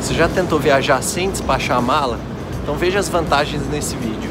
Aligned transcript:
Você 0.00 0.14
já 0.14 0.28
tentou 0.28 0.58
viajar 0.58 1.02
sem 1.02 1.30
despachar 1.30 1.76
a 1.76 1.80
mala? 1.80 2.18
Então 2.62 2.74
veja 2.74 2.98
as 2.98 3.08
vantagens 3.08 3.68
nesse 3.68 3.94
vídeo. 3.96 4.30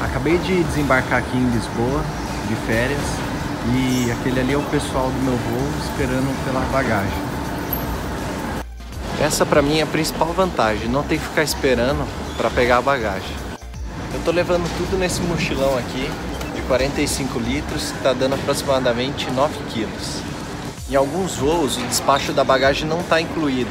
Acabei 0.00 0.38
de 0.38 0.62
desembarcar 0.62 1.18
aqui 1.18 1.36
em 1.36 1.50
Lisboa, 1.50 2.02
de 2.48 2.54
férias, 2.66 3.00
e 3.74 4.10
aquele 4.12 4.40
ali 4.40 4.52
é 4.52 4.56
o 4.56 4.62
pessoal 4.62 5.10
do 5.10 5.18
meu 5.22 5.36
voo 5.36 5.68
esperando 5.84 6.44
pela 6.44 6.60
bagagem. 6.72 7.18
Essa 9.20 9.44
para 9.44 9.60
mim 9.60 9.80
é 9.80 9.82
a 9.82 9.86
principal 9.86 10.32
vantagem, 10.32 10.88
não 10.88 11.02
ter 11.02 11.18
que 11.18 11.24
ficar 11.24 11.42
esperando 11.42 12.06
para 12.36 12.48
pegar 12.48 12.78
a 12.78 12.82
bagagem. 12.82 13.36
Eu 14.14 14.20
tô 14.24 14.30
levando 14.30 14.70
tudo 14.78 14.96
nesse 14.96 15.20
mochilão 15.22 15.76
aqui 15.76 16.08
45 16.62 17.38
litros, 17.38 17.90
que 17.90 17.98
está 17.98 18.12
dando 18.12 18.34
aproximadamente 18.34 19.30
9 19.30 19.54
quilos. 19.70 20.22
Em 20.90 20.94
alguns 20.94 21.36
voos, 21.36 21.76
o 21.76 21.80
despacho 21.82 22.32
da 22.32 22.44
bagagem 22.44 22.86
não 22.86 23.00
está 23.00 23.20
incluído, 23.20 23.70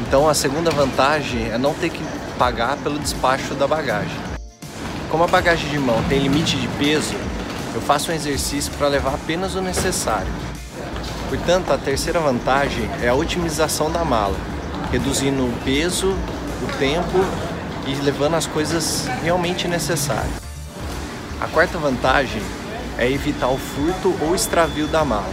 então 0.00 0.28
a 0.28 0.34
segunda 0.34 0.70
vantagem 0.70 1.50
é 1.50 1.58
não 1.58 1.74
ter 1.74 1.90
que 1.90 2.02
pagar 2.38 2.76
pelo 2.78 2.98
despacho 2.98 3.54
da 3.54 3.66
bagagem. 3.66 4.16
Como 5.10 5.24
a 5.24 5.26
bagagem 5.26 5.70
de 5.70 5.78
mão 5.78 6.02
tem 6.08 6.20
limite 6.20 6.56
de 6.56 6.68
peso, 6.78 7.14
eu 7.74 7.80
faço 7.80 8.10
um 8.10 8.14
exercício 8.14 8.72
para 8.74 8.88
levar 8.88 9.14
apenas 9.14 9.54
o 9.54 9.60
necessário. 9.60 10.32
Portanto, 11.28 11.72
a 11.72 11.78
terceira 11.78 12.20
vantagem 12.20 12.88
é 13.02 13.08
a 13.08 13.14
otimização 13.14 13.90
da 13.90 14.04
mala, 14.04 14.36
reduzindo 14.90 15.42
o 15.42 15.52
peso, 15.64 16.08
o 16.62 16.78
tempo 16.78 17.24
e 17.86 17.94
levando 18.02 18.34
as 18.34 18.46
coisas 18.46 19.06
realmente 19.22 19.66
necessárias. 19.66 20.51
A 21.42 21.48
quarta 21.48 21.76
vantagem 21.76 22.40
é 22.96 23.10
evitar 23.10 23.48
o 23.48 23.58
furto 23.58 24.14
ou 24.20 24.32
extravio 24.32 24.86
da 24.86 25.04
mala. 25.04 25.26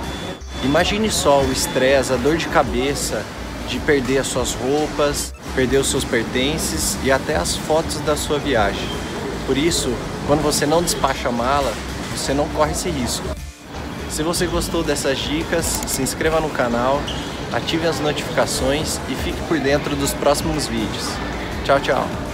Imagine 0.63 1.12
só 1.12 1.40
o 1.40 1.52
estresse, 1.52 2.11
a 2.11 2.16
dor 2.16 2.36
de 2.36 2.47
cabeça 2.47 3.23
de 3.67 3.78
perder 3.81 4.17
as 4.17 4.25
suas 4.25 4.56
roupas, 4.56 5.31
perder 5.53 5.78
os 5.78 5.88
seus 5.88 6.03
pertences 6.03 6.97
e 7.03 7.11
até 7.11 7.36
as 7.36 7.56
fotos 7.56 8.00
da 8.00 8.17
sua 8.17 8.39
viagem. 8.39 8.89
Por 9.45 9.56
isso, 9.56 9.94
quando 10.25 10.42
você 10.42 10.66
não 10.66 10.81
despacha 10.81 11.30
a 11.30 11.31
mala, 11.31 11.72
você 12.17 12.34
não 12.34 12.50
corre 12.50 12.72
esse 12.72 12.89
risco. 12.89 13.28
Se 14.09 14.23
você 14.23 14.47
gostou 14.47 14.81
dessas 14.81 15.19
dicas, 15.19 15.80
se 15.86 16.02
inscreva 16.02 16.39
no 16.39 16.50
canal, 16.50 17.00
ative 17.53 17.86
as 17.86 18.00
notificações 18.00 19.00
e 19.09 19.14
fique 19.14 19.39
por 19.44 19.59
dentro 19.59 19.95
dos 19.95 20.12
próximos 20.16 20.66
vídeos. 20.66 21.06
Tchau, 21.64 21.80
tchau! 21.80 22.28